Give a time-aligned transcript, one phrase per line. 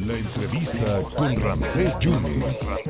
[0.00, 2.84] La entrevista con Ramsés Yunes.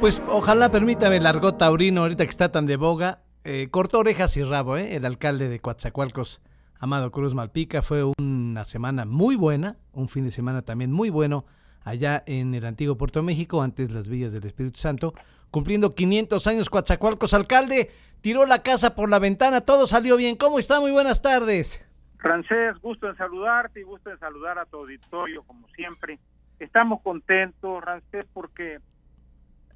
[0.00, 3.22] Pues ojalá permítame, largó Taurino, ahorita que está tan de boga.
[3.44, 4.96] Eh, cortó orejas y rabo, ¿eh?
[4.96, 6.40] El alcalde de Coatzacoalcos,
[6.80, 11.46] Amado Cruz Malpica, fue una semana muy buena, un fin de semana también muy bueno
[11.84, 15.14] allá en el antiguo Puerto México, antes las villas del Espíritu Santo,
[15.52, 17.32] cumpliendo 500 años Coatzacoalcos.
[17.32, 17.92] Alcalde,
[18.22, 20.34] tiró la casa por la ventana, todo salió bien.
[20.34, 20.80] ¿Cómo está?
[20.80, 21.87] Muy buenas tardes.
[22.18, 26.18] Francés, gusto en saludarte y gusto en saludar a tu auditorio, como siempre.
[26.58, 28.78] Estamos contentos, Francés, porque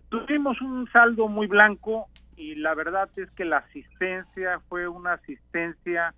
[0.09, 6.15] tuvimos un saldo muy blanco y la verdad es que la asistencia fue una asistencia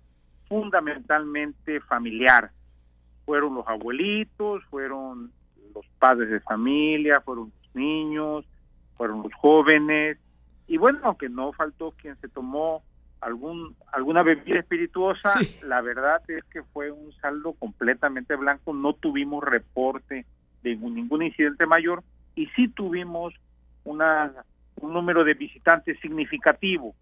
[0.47, 2.51] fundamentalmente familiar.
[3.25, 5.31] Fueron los abuelitos, fueron
[5.73, 8.45] los padres de familia, fueron los niños,
[8.97, 10.17] fueron los jóvenes,
[10.67, 12.83] y bueno, aunque no faltó quien se tomó
[13.25, 15.33] algún alguna bebida espirituosa,
[15.67, 20.25] la verdad es que fue un saldo completamente blanco, no tuvimos reporte
[20.61, 22.03] de ningún incidente mayor
[22.35, 23.33] y sí tuvimos
[23.83, 24.31] una,
[24.79, 26.95] un número de visitantes significativo.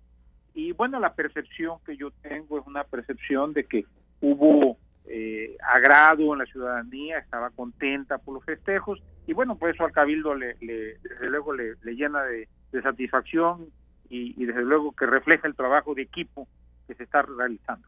[0.53, 3.85] Y bueno, la percepción que yo tengo es una percepción de que
[4.21, 9.83] hubo eh, agrado en la ciudadanía, estaba contenta por los festejos y bueno, pues eso
[9.83, 12.47] al cabildo le, desde luego le, llena de,
[12.81, 13.67] satisfacción
[14.13, 16.47] y, y, desde luego que refleja el trabajo de equipo
[16.87, 17.87] que se está realizando.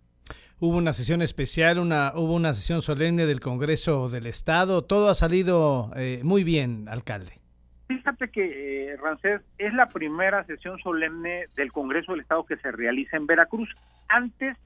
[0.59, 5.15] Hubo una sesión especial, una hubo una sesión solemne del Congreso del Estado, todo ha
[5.15, 7.39] salido eh, muy bien, alcalde.
[7.87, 12.71] Fíjate que, eh, Rancés, es la primera sesión solemne del Congreso del Estado que se
[12.71, 13.69] realiza en Veracruz.
[14.07, 14.57] Antes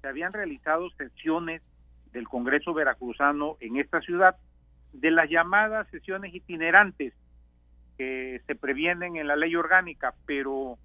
[0.00, 1.62] se habían realizado sesiones
[2.12, 4.36] del Congreso Veracruzano en esta ciudad,
[4.92, 7.12] de las llamadas sesiones itinerantes
[7.98, 10.78] que se previenen en la ley orgánica, pero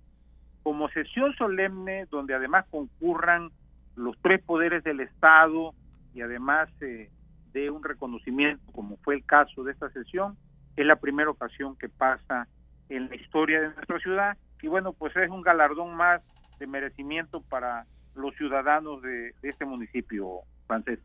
[0.64, 3.50] como sesión solemne donde además concurran
[3.96, 5.74] los tres poderes del Estado
[6.14, 7.10] y además eh,
[7.54, 10.38] de un reconocimiento, como fue el caso de esta sesión,
[10.76, 12.48] es la primera ocasión que pasa
[12.90, 16.22] en la historia de nuestra ciudad y bueno, pues es un galardón más
[16.60, 17.86] de merecimiento para
[18.16, 20.44] los ciudadanos de este municipio,
[20.88, 20.98] eh,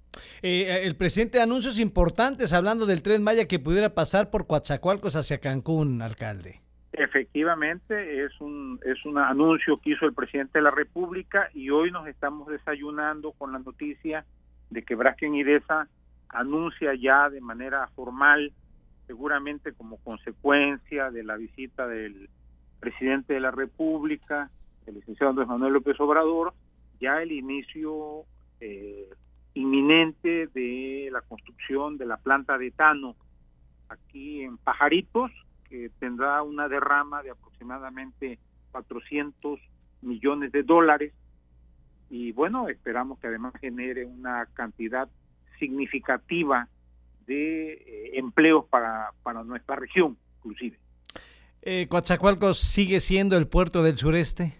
[0.42, 5.40] eh, el presidente anuncios importantes hablando del tren Maya que pudiera pasar por Coatzacoalcos hacia
[5.40, 6.62] Cancún, alcalde.
[6.98, 11.90] Efectivamente, es un, es un anuncio que hizo el presidente de la República y hoy
[11.90, 14.24] nos estamos desayunando con la noticia
[14.70, 15.88] de que Brasken Idesa
[16.30, 18.50] anuncia ya de manera formal,
[19.06, 22.30] seguramente como consecuencia de la visita del
[22.80, 24.50] presidente de la República,
[24.86, 26.54] el licenciado Andrés Manuel López Obrador,
[26.98, 28.24] ya el inicio
[28.60, 29.10] eh,
[29.52, 33.16] inminente de la construcción de la planta de etano
[33.90, 35.30] aquí en Pajaritos,
[35.68, 38.38] que tendrá una derrama de aproximadamente
[38.72, 39.60] 400
[40.02, 41.12] millones de dólares.
[42.10, 45.08] Y bueno, esperamos que además genere una cantidad
[45.58, 46.68] significativa
[47.26, 50.78] de eh, empleos para, para nuestra región, inclusive.
[51.62, 54.52] Eh, ¿Coatzacoalcos sigue siendo el puerto del sureste?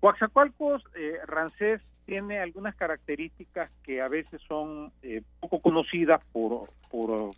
[0.00, 7.32] Coatzacoalcos, eh, Rancés, tiene algunas características que a veces son eh, poco conocidas por, por,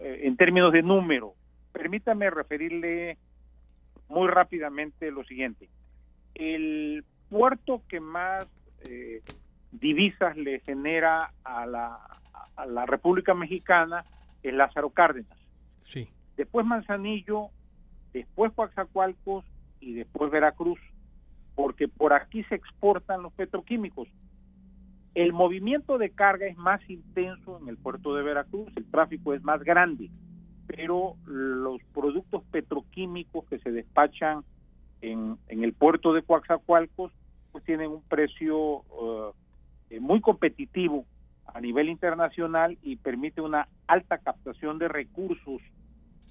[0.00, 1.34] eh, en términos de número.
[1.76, 3.18] Permítame referirle
[4.08, 5.68] muy rápidamente lo siguiente.
[6.34, 8.46] El puerto que más
[8.88, 9.22] eh,
[9.72, 11.98] divisas le genera a la,
[12.56, 14.04] a la República Mexicana
[14.42, 15.38] es Lázaro Cárdenas.
[15.80, 16.08] Sí.
[16.36, 17.48] Después Manzanillo,
[18.12, 19.44] después Coaxacualcos
[19.80, 20.78] y después Veracruz
[21.56, 24.08] porque por aquí se exportan los petroquímicos.
[25.14, 29.42] El movimiento de carga es más intenso en el puerto de Veracruz, el tráfico es
[29.42, 30.10] más grande,
[30.66, 34.44] pero los productos petroquímicos que se despachan
[35.00, 37.12] en, el puerto de Coaxacualcos
[37.52, 38.82] pues tienen un precio
[39.90, 41.04] eh, muy competitivo
[41.46, 45.62] a nivel internacional y permite una alta captación de recursos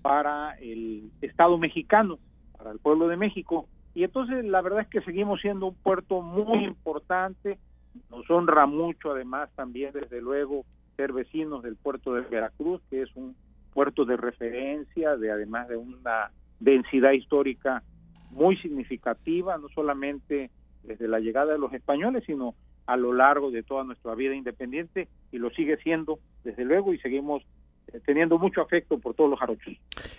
[0.01, 2.19] para el Estado mexicano,
[2.57, 3.67] para el pueblo de México.
[3.95, 7.57] Y entonces la verdad es que seguimos siendo un puerto muy importante,
[8.11, 10.65] nos honra mucho además también desde luego
[10.95, 13.35] ser vecinos del puerto de Veracruz, que es un
[13.75, 16.31] puerto de referencia, de además de una
[16.61, 17.83] densidad histórica
[18.31, 20.49] muy significativa, no solamente
[20.83, 22.55] desde la llegada de los españoles, sino
[22.85, 26.99] a lo largo de toda nuestra vida independiente y lo sigue siendo desde luego y
[26.99, 27.43] seguimos
[27.91, 29.73] eh, teniendo mucho afecto por todos los jarochos.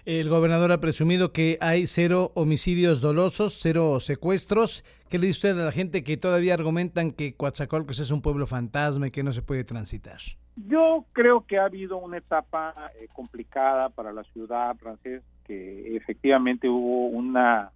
[0.05, 4.85] El gobernador ha presumido que hay cero homicidios dolosos, cero secuestros.
[5.09, 8.47] ¿Qué le dice usted a la gente que todavía argumentan que Coatzacoalcos es un pueblo
[8.47, 10.21] fantasma y que no se puede transitar?
[10.57, 16.69] Yo creo que ha habido una etapa eh, complicada para la ciudad francesa, que efectivamente
[16.69, 17.71] hubo una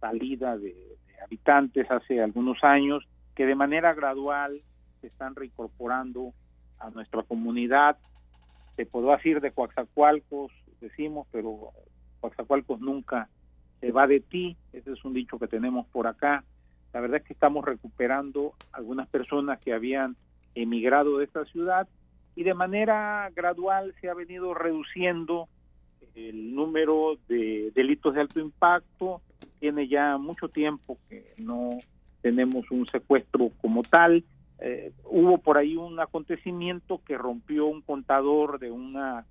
[0.00, 0.74] salida de,
[1.22, 4.60] habitantes hace algunos años que de manera gradual
[5.00, 6.32] se están reincorporando
[6.78, 7.96] a nuestra comunidad.
[8.76, 11.70] Te puedo decir de Coaxacualcos, decimos, pero
[12.20, 13.28] Coaxacualcos nunca
[13.80, 14.56] se va de ti.
[14.72, 16.44] Ese es un dicho que tenemos por acá.
[16.92, 20.16] La verdad es que estamos recuperando algunas personas que habían
[20.54, 21.88] emigrado de esta ciudad
[22.36, 25.48] y de manera gradual se ha venido reduciendo
[26.14, 29.20] el número de delitos de alto impacto.
[29.60, 31.78] Tiene ya mucho tiempo que no
[32.22, 34.24] tenemos un secuestro como tal.
[34.60, 39.26] Eh, hubo por ahí un acontecimiento que rompió un contador de una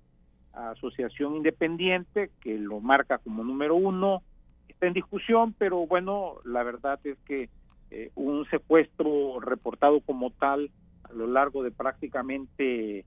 [0.52, 4.22] asociación independiente que lo marca como número uno.
[4.68, 7.48] Está en discusión, pero bueno, la verdad es que
[7.90, 10.70] eh, un secuestro reportado como tal
[11.08, 13.04] a lo largo de prácticamente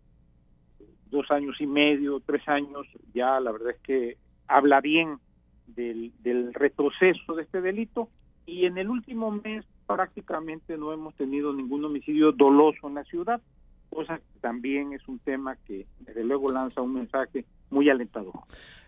[1.09, 4.17] dos años y medio, tres años, ya la verdad es que
[4.47, 5.19] habla bien
[5.67, 6.13] del,
[6.53, 8.09] retroceso de este delito
[8.45, 13.41] y en el último mes prácticamente no hemos tenido ningún homicidio doloso en la ciudad,
[13.89, 18.33] cosa que también es un tema que desde luego lanza un mensaje muy alentador.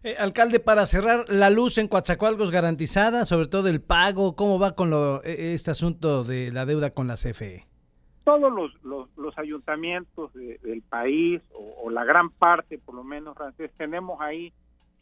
[0.04, 4.76] Eh, alcalde, para cerrar, la luz en Coatzacoalcos garantizada, sobre todo el pago, ¿cómo va
[4.76, 7.69] con lo, e, este asunto de la deuda con la CFE?
[8.30, 13.36] Todos los, ayuntamientos del país, o, la gran parte por lo menos,
[13.76, 14.54] tenemos ahí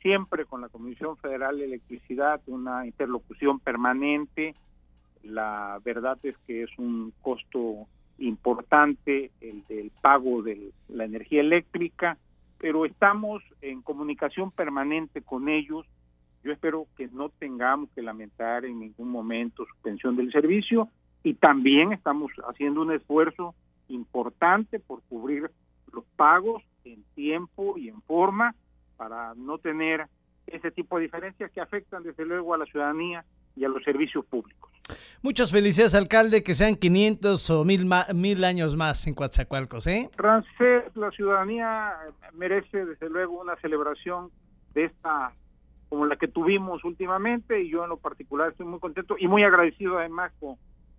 [0.02, 4.56] siempre con la Comisión Federal de Electricidad una interlocución permanente.
[5.24, 7.88] La verdad es que es un costo
[8.18, 12.18] importante el del pago de la energía eléctrica,
[12.58, 15.86] pero estamos en comunicación permanente con ellos.
[16.46, 20.88] Yo espero que no tengamos que lamentar en ningún momento suspensión del servicio
[21.28, 23.54] y también estamos haciendo un esfuerzo
[23.90, 25.52] importante por cubrir
[25.92, 28.56] los pagos en tiempo y en forma
[28.96, 30.08] para no tener
[30.46, 33.26] ese tipo de diferencias que afectan desde luego a la ciudadanía
[33.58, 34.72] y a los servicios públicos.
[35.22, 37.86] Muchas felicidades, alcalde, que sean 500 o mil,
[38.16, 40.10] mil años más en Coatzacoalcos, ¿eh?
[40.16, 41.92] Francés, la ciudadanía
[42.36, 44.32] merece desde luego una celebración
[44.74, 45.34] de esta
[45.90, 49.44] como la que tuvimos últimamente y yo en lo particular estoy muy contento y muy
[49.44, 50.56] agradecido además con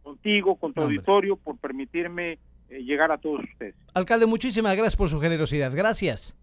[0.08, 2.38] contigo, con tu auditorio, por permitirme
[2.70, 3.74] eh, llegar a todos ustedes.
[3.92, 5.70] Alcalde, muchísimas gracias por su generosidad.
[5.74, 6.34] Gracias.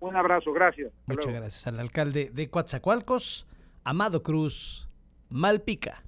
[0.00, 0.92] Un abrazo, gracias.
[1.06, 3.46] Muchas gracias al alcalde de Coatzacoalcos,
[3.84, 4.90] Amado Cruz
[5.30, 6.04] Malpica.